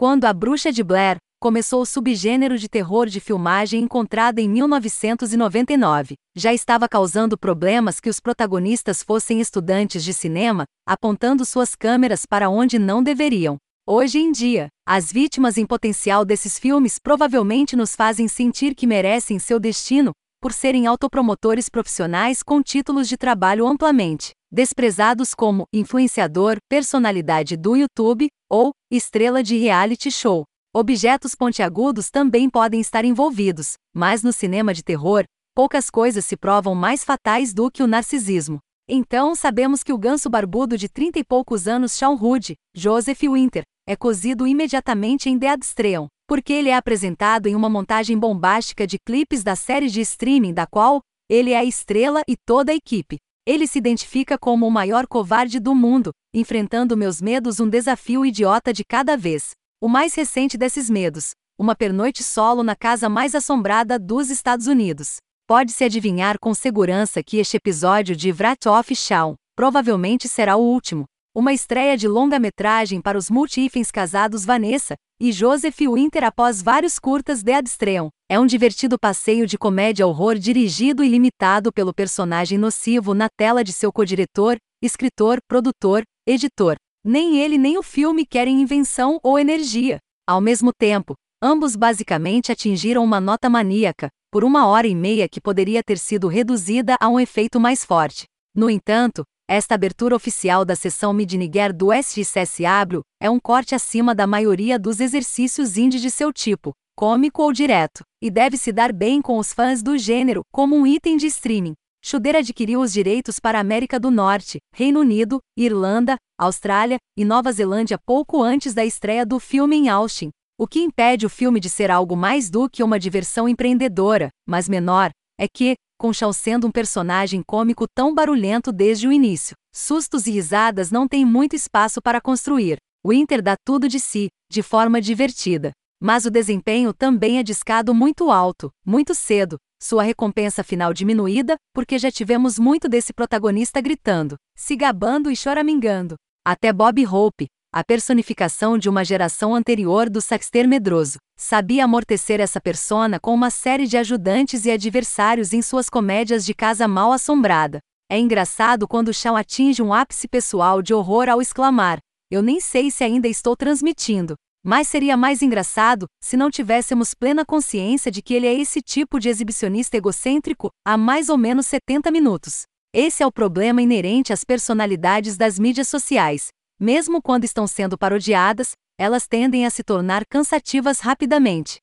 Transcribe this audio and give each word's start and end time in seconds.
Quando 0.00 0.24
A 0.24 0.32
Bruxa 0.32 0.72
de 0.72 0.82
Blair 0.82 1.18
começou 1.38 1.82
o 1.82 1.84
subgênero 1.84 2.56
de 2.56 2.70
terror 2.70 3.06
de 3.06 3.20
filmagem 3.20 3.82
encontrado 3.82 4.38
em 4.38 4.48
1999, 4.48 6.14
já 6.34 6.54
estava 6.54 6.88
causando 6.88 7.36
problemas 7.36 8.00
que 8.00 8.08
os 8.08 8.18
protagonistas 8.18 9.02
fossem 9.02 9.42
estudantes 9.42 10.02
de 10.02 10.14
cinema, 10.14 10.64
apontando 10.88 11.44
suas 11.44 11.76
câmeras 11.76 12.24
para 12.24 12.48
onde 12.48 12.78
não 12.78 13.02
deveriam. 13.02 13.58
Hoje 13.86 14.18
em 14.18 14.32
dia, 14.32 14.68
as 14.88 15.12
vítimas 15.12 15.58
em 15.58 15.66
potencial 15.66 16.24
desses 16.24 16.58
filmes 16.58 16.98
provavelmente 16.98 17.76
nos 17.76 17.94
fazem 17.94 18.26
sentir 18.26 18.74
que 18.74 18.86
merecem 18.86 19.38
seu 19.38 19.60
destino, 19.60 20.12
por 20.40 20.54
serem 20.54 20.86
autopromotores 20.86 21.68
profissionais 21.68 22.42
com 22.42 22.62
títulos 22.62 23.06
de 23.06 23.18
trabalho 23.18 23.66
amplamente 23.66 24.30
desprezados 24.52 25.32
como 25.32 25.64
influenciador, 25.72 26.56
personalidade 26.68 27.56
do 27.56 27.76
YouTube 27.76 28.28
ou 28.50 28.72
estrela 28.90 29.42
de 29.42 29.56
reality 29.56 30.10
show. 30.10 30.44
Objetos 30.74 31.34
pontiagudos 31.34 32.10
também 32.10 32.50
podem 32.50 32.80
estar 32.80 33.04
envolvidos, 33.04 33.74
mas 33.94 34.22
no 34.22 34.32
cinema 34.32 34.74
de 34.74 34.82
terror, 34.82 35.24
poucas 35.54 35.88
coisas 35.88 36.24
se 36.24 36.36
provam 36.36 36.74
mais 36.74 37.04
fatais 37.04 37.54
do 37.54 37.70
que 37.70 37.82
o 37.82 37.86
narcisismo. 37.86 38.58
Então 38.88 39.34
sabemos 39.36 39.82
que 39.84 39.92
o 39.92 39.98
ganso 39.98 40.28
barbudo 40.28 40.76
de 40.76 40.88
trinta 40.88 41.18
e 41.18 41.24
poucos 41.24 41.68
anos 41.68 41.96
Shawn 41.96 42.18
Hood, 42.20 42.54
Joseph 42.74 43.20
Winter, 43.22 43.62
é 43.86 43.94
cozido 43.94 44.46
imediatamente 44.46 45.28
em 45.28 45.38
Deadstream, 45.38 46.08
porque 46.28 46.52
ele 46.52 46.68
é 46.68 46.76
apresentado 46.76 47.46
em 47.46 47.54
uma 47.54 47.68
montagem 47.68 48.18
bombástica 48.18 48.86
de 48.86 48.98
clipes 49.04 49.42
da 49.42 49.56
série 49.56 49.88
de 49.88 50.00
streaming 50.00 50.54
da 50.54 50.66
qual 50.66 51.00
ele 51.28 51.50
é 51.52 51.58
a 51.58 51.64
estrela 51.64 52.22
e 52.28 52.36
toda 52.36 52.72
a 52.72 52.74
equipe. 52.74 53.18
Ele 53.46 53.66
se 53.66 53.78
identifica 53.78 54.38
como 54.38 54.66
o 54.66 54.70
maior 54.70 55.06
covarde 55.06 55.58
do 55.58 55.74
mundo, 55.74 56.12
enfrentando 56.32 56.96
meus 56.96 57.20
medos 57.20 57.58
um 57.58 57.68
desafio 57.68 58.24
idiota 58.24 58.72
de 58.72 58.84
cada 58.84 59.16
vez. 59.16 59.50
O 59.80 59.88
mais 59.88 60.14
recente 60.14 60.58
desses 60.58 60.90
medos, 60.90 61.30
uma 61.58 61.74
pernoite 61.74 62.22
solo 62.22 62.62
na 62.62 62.76
casa 62.76 63.08
mais 63.08 63.34
assombrada 63.34 63.98
dos 63.98 64.30
Estados 64.30 64.66
Unidos. 64.66 65.16
Pode-se 65.46 65.84
adivinhar 65.84 66.38
com 66.38 66.54
segurança 66.54 67.22
que 67.22 67.38
este 67.38 67.56
episódio 67.56 68.14
de 68.14 68.30
Vratoff 68.30 68.94
Shawn 68.94 69.34
provavelmente 69.56 70.28
será 70.28 70.56
o 70.56 70.62
último, 70.62 71.04
uma 71.34 71.52
estreia 71.52 71.96
de 71.96 72.06
longa-metragem 72.06 73.00
para 73.00 73.18
os 73.18 73.30
multifens 73.30 73.90
casados 73.90 74.44
Vanessa 74.44 74.94
e 75.20 75.30
Joseph 75.32 75.76
Winter 75.80 76.24
após 76.24 76.62
vários 76.62 76.98
curtas 76.98 77.42
de 77.42 77.52
Adstream. 77.52 78.08
É 78.26 78.40
um 78.40 78.46
divertido 78.46 78.98
passeio 78.98 79.46
de 79.46 79.58
comédia-horror 79.58 80.38
dirigido 80.38 81.04
e 81.04 81.08
limitado 81.08 81.70
pelo 81.70 81.92
personagem 81.92 82.56
nocivo 82.56 83.12
na 83.12 83.28
tela 83.28 83.62
de 83.62 83.70
seu 83.70 83.92
co-diretor, 83.92 84.56
escritor, 84.82 85.38
produtor, 85.46 86.02
editor. 86.26 86.76
Nem 87.04 87.38
ele 87.38 87.58
nem 87.58 87.76
o 87.76 87.82
filme 87.82 88.24
querem 88.24 88.62
invenção 88.62 89.20
ou 89.22 89.38
energia. 89.38 89.98
Ao 90.26 90.40
mesmo 90.40 90.72
tempo, 90.72 91.14
ambos 91.42 91.76
basicamente 91.76 92.50
atingiram 92.50 93.04
uma 93.04 93.20
nota 93.20 93.50
maníaca, 93.50 94.08
por 94.32 94.42
uma 94.42 94.66
hora 94.68 94.86
e 94.86 94.94
meia 94.94 95.28
que 95.28 95.40
poderia 95.40 95.82
ter 95.82 95.98
sido 95.98 96.28
reduzida 96.28 96.96
a 96.98 97.08
um 97.08 97.20
efeito 97.20 97.60
mais 97.60 97.84
forte. 97.84 98.24
No 98.54 98.70
entanto, 98.70 99.22
esta 99.50 99.74
abertura 99.74 100.14
oficial 100.14 100.64
da 100.64 100.76
sessão 100.76 101.12
Midniger 101.12 101.74
do 101.74 101.92
SXSW 101.92 103.00
é 103.20 103.28
um 103.28 103.40
corte 103.40 103.74
acima 103.74 104.14
da 104.14 104.24
maioria 104.24 104.78
dos 104.78 105.00
exercícios 105.00 105.76
indie 105.76 105.98
de 105.98 106.08
seu 106.08 106.32
tipo, 106.32 106.72
cômico 106.96 107.42
ou 107.42 107.52
direto, 107.52 108.04
e 108.22 108.30
deve 108.30 108.56
se 108.56 108.70
dar 108.70 108.92
bem 108.92 109.20
com 109.20 109.38
os 109.38 109.52
fãs 109.52 109.82
do 109.82 109.98
gênero 109.98 110.42
como 110.52 110.76
um 110.76 110.86
item 110.86 111.16
de 111.16 111.26
streaming. 111.26 111.74
Schuder 112.00 112.36
adquiriu 112.36 112.80
os 112.80 112.92
direitos 112.92 113.40
para 113.40 113.58
a 113.58 113.60
América 113.60 113.98
do 113.98 114.08
Norte, 114.08 114.60
Reino 114.72 115.00
Unido, 115.00 115.40
Irlanda, 115.58 116.14
Austrália 116.38 116.98
e 117.18 117.24
Nova 117.24 117.50
Zelândia 117.50 117.98
pouco 118.06 118.40
antes 118.40 118.72
da 118.72 118.84
estreia 118.84 119.26
do 119.26 119.40
filme 119.40 119.74
em 119.74 119.88
Austin, 119.88 120.30
o 120.56 120.64
que 120.68 120.78
impede 120.78 121.26
o 121.26 121.30
filme 121.30 121.58
de 121.58 121.68
ser 121.68 121.90
algo 121.90 122.14
mais 122.14 122.50
do 122.50 122.70
que 122.70 122.84
uma 122.84 123.00
diversão 123.00 123.48
empreendedora, 123.48 124.28
mas 124.46 124.68
menor, 124.68 125.10
é 125.40 125.48
que, 125.48 125.74
com 125.98 126.12
Shaw 126.12 126.34
sendo 126.34 126.66
um 126.66 126.70
personagem 126.70 127.42
cômico 127.42 127.86
tão 127.88 128.14
barulhento 128.14 128.70
desde 128.70 129.08
o 129.08 129.12
início. 129.12 129.54
Sustos 129.74 130.26
e 130.26 130.30
risadas 130.30 130.90
não 130.90 131.08
têm 131.08 131.24
muito 131.24 131.56
espaço 131.56 132.02
para 132.02 132.20
construir. 132.20 132.76
Winter 133.06 133.40
dá 133.40 133.54
tudo 133.64 133.88
de 133.88 133.98
si, 133.98 134.28
de 134.50 134.62
forma 134.62 135.00
divertida. 135.00 135.72
Mas 135.98 136.26
o 136.26 136.30
desempenho 136.30 136.92
também 136.92 137.38
é 137.38 137.42
discado 137.42 137.94
muito 137.94 138.30
alto, 138.30 138.70
muito 138.84 139.14
cedo, 139.14 139.56
sua 139.82 140.02
recompensa 140.02 140.62
final 140.62 140.92
diminuída, 140.92 141.56
porque 141.74 141.98
já 141.98 142.10
tivemos 142.10 142.58
muito 142.58 142.86
desse 142.86 143.14
protagonista 143.14 143.80
gritando, 143.80 144.36
se 144.54 144.76
gabando 144.76 145.30
e 145.30 145.36
choramingando. 145.36 146.16
Até 146.46 146.70
Bob 146.70 147.06
Hope, 147.06 147.46
a 147.72 147.84
personificação 147.84 148.76
de 148.76 148.88
uma 148.88 149.04
geração 149.04 149.54
anterior 149.54 150.10
do 150.10 150.20
Saxter 150.20 150.66
medroso. 150.66 151.18
Sabia 151.38 151.84
amortecer 151.84 152.40
essa 152.40 152.60
persona 152.60 153.20
com 153.20 153.32
uma 153.32 153.48
série 153.48 153.86
de 153.86 153.96
ajudantes 153.96 154.64
e 154.64 154.72
adversários 154.72 155.52
em 155.52 155.62
suas 155.62 155.88
comédias 155.88 156.44
de 156.44 156.52
casa 156.52 156.88
mal 156.88 157.12
assombrada. 157.12 157.78
É 158.10 158.18
engraçado 158.18 158.88
quando 158.88 159.14
Shaw 159.14 159.36
atinge 159.36 159.80
um 159.80 159.94
ápice 159.94 160.26
pessoal 160.26 160.82
de 160.82 160.92
horror 160.92 161.28
ao 161.28 161.40
exclamar: 161.40 162.00
Eu 162.28 162.42
nem 162.42 162.58
sei 162.58 162.90
se 162.90 163.04
ainda 163.04 163.28
estou 163.28 163.56
transmitindo. 163.56 164.34
Mas 164.64 164.88
seria 164.88 165.16
mais 165.16 165.40
engraçado 165.40 166.06
se 166.22 166.36
não 166.36 166.50
tivéssemos 166.50 167.14
plena 167.14 167.46
consciência 167.46 168.10
de 168.10 168.20
que 168.20 168.34
ele 168.34 168.48
é 168.48 168.52
esse 168.52 168.82
tipo 168.82 169.20
de 169.20 169.28
exibicionista 169.28 169.96
egocêntrico 169.96 170.70
há 170.84 170.96
mais 170.96 171.28
ou 171.28 171.38
menos 171.38 171.66
70 171.68 172.10
minutos. 172.10 172.62
Esse 172.92 173.22
é 173.22 173.26
o 173.26 173.32
problema 173.32 173.80
inerente 173.80 174.32
às 174.32 174.42
personalidades 174.44 175.36
das 175.36 175.56
mídias 175.56 175.88
sociais. 175.88 176.48
Mesmo 176.82 177.20
quando 177.20 177.44
estão 177.44 177.66
sendo 177.66 177.98
parodiadas, 177.98 178.72
elas 178.98 179.26
tendem 179.26 179.66
a 179.66 179.70
se 179.70 179.84
tornar 179.84 180.24
cansativas 180.24 181.00
rapidamente. 181.00 181.78